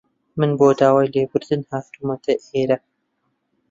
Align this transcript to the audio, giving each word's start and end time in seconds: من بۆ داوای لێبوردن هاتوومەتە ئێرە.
من 0.39 0.49
بۆ 0.59 0.67
داوای 0.79 1.11
لێبوردن 1.13 1.61
هاتوومەتە 1.69 2.33
ئێرە. 2.53 2.77